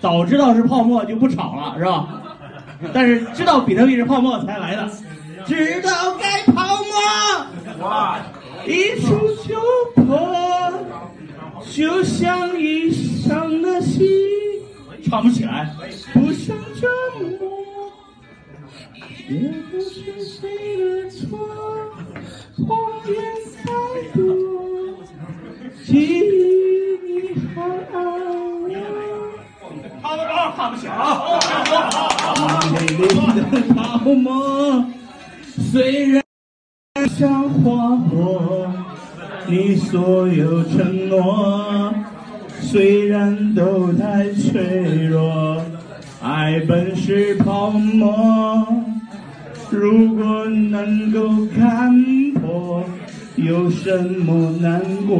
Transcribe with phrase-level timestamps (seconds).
[0.00, 2.22] 早知道是泡沫就不炒了，是吧？
[2.92, 4.90] 但是知道比特币是泡沫才来的，
[5.46, 6.78] 知道该泡
[7.78, 8.18] 沫，哇，
[8.66, 9.58] 一触就
[9.94, 10.20] 破，
[11.72, 14.06] 就像衣裳的心，
[15.08, 15.74] 唱不起来，
[16.12, 16.88] 不想折
[17.38, 17.92] 磨，
[19.28, 21.38] 也不是谁的错，
[22.66, 23.16] 谎言
[30.14, 31.18] 唱的高，唱不起啊！
[32.72, 34.84] 美丽的泡沫，
[35.72, 36.22] 虽然
[37.16, 38.70] 像花火，
[39.46, 41.92] 你所有承诺，
[42.60, 45.60] 虽然都太脆弱，
[46.22, 48.64] 爱本是泡沫，
[49.70, 51.20] 如果能够
[51.56, 51.92] 看
[52.34, 52.84] 破，
[53.34, 55.16] 有什么难过？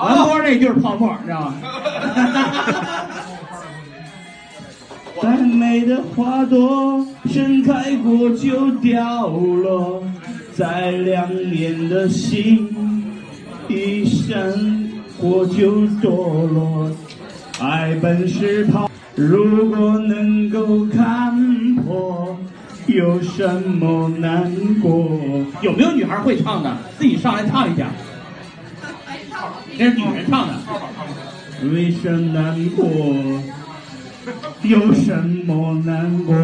[0.00, 1.54] 南波那就是泡沫，你知道吗？
[5.20, 10.02] 再美的花朵盛开过就掉落，
[10.54, 12.68] 再亮眼的星
[13.68, 14.88] 一闪
[15.20, 16.90] 过就堕落。
[17.60, 22.38] 爱本是泡，如果能够看破，
[22.86, 24.48] 有什么难
[24.80, 25.18] 过？
[25.60, 26.76] 有没有女孩会唱的？
[26.96, 27.88] 自己上来唱一下。
[29.76, 30.54] 那是女人唱的。
[31.64, 32.86] 为什么难过？
[34.62, 35.12] 有什
[35.46, 36.34] 么难过？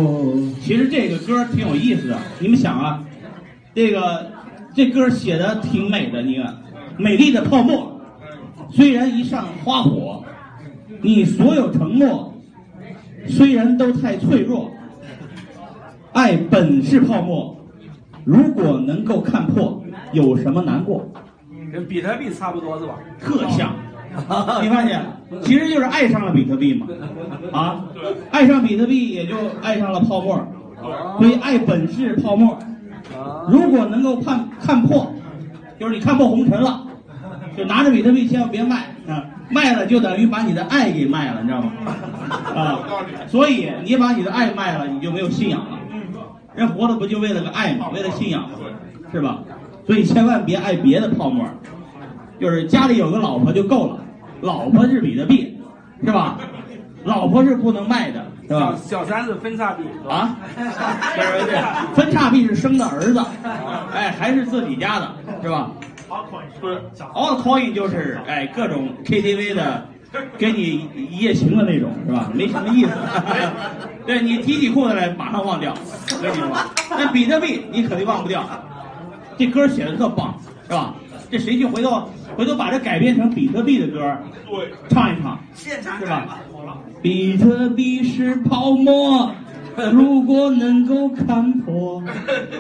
[0.61, 2.19] 其实这个歌挺有意思的。
[2.39, 3.05] 你们想啊，
[3.75, 4.27] 这个
[4.75, 6.23] 这歌写的挺美的。
[6.23, 6.57] 你看，
[6.97, 8.01] 美丽的泡沫，
[8.71, 10.25] 虽然一上花火，
[11.01, 12.35] 你所有承诺，
[13.29, 14.71] 虽然都太脆弱，
[16.13, 17.57] 爱本是泡沫，
[18.25, 21.09] 如果能够看破，有什么难过？
[21.73, 22.95] 跟比特币差不多是吧？
[23.21, 23.75] 特像，
[24.63, 25.05] 你发现，
[25.43, 26.87] 其实就是爱上了比特币嘛，
[27.53, 27.85] 啊，
[28.31, 30.41] 爱上比特币也就爱上了泡沫，
[31.19, 32.59] 所以爱本是泡沫。
[33.49, 35.13] 如果能够看看破，
[35.79, 36.83] 就是你看破红尘了，
[37.57, 41.73] 就拿着比特币千万别卖啊，卖了就等于把你的爱给卖了，你知道吗？
[42.55, 42.79] 啊，
[43.29, 45.79] 所以你把你的爱卖了，你就没有信仰了。
[46.55, 47.89] 人活着不就为了个爱吗？
[47.93, 48.51] 为了信仰吗？
[49.13, 49.41] 是吧？
[49.87, 51.45] 所以千万别爱别的泡沫，
[52.41, 53.99] 就是家里有个老婆就够了，
[54.45, 55.59] 老婆是比特币，
[56.05, 56.37] 是吧？
[57.03, 58.75] 老婆是不能卖的，是吧？
[58.77, 60.37] 小三是分叉币啊，
[61.95, 63.25] 分叉币是生的儿子，
[63.95, 65.11] 哎，还是自己家的，
[65.43, 65.71] 是吧
[66.11, 69.87] ？All coin 就是哎各种 KTV 的，
[70.37, 72.31] 给你一夜情的那种，是吧？
[72.35, 72.91] 没什么意思，
[74.07, 76.49] 对你提起裤子来马上忘掉，我跟你说，
[76.91, 78.45] 那比特币你肯定忘不掉。
[79.39, 80.35] 这歌写的特棒，
[80.69, 80.95] 是吧？
[81.35, 84.17] 这谁去回头回头把这改编成比特币的歌，
[84.49, 86.39] 对，唱一唱，现场是吧？
[87.03, 89.29] 比特币是泡沫，
[89.93, 92.01] 如果能够看破，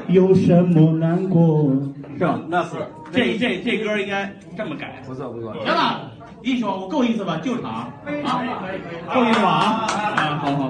[0.08, 1.70] 有什么难过？
[2.18, 2.40] 是吧？
[2.48, 2.70] 那是
[3.12, 5.52] 这这这歌应该这么改，不错不错。
[5.64, 6.10] 行了，
[6.42, 7.38] 一首我够意思吧？
[7.44, 7.70] 救场
[8.24, 8.42] 啊，
[9.14, 9.48] 够意思吧？
[9.48, 9.86] 啊，
[10.16, 10.62] 啊，好好。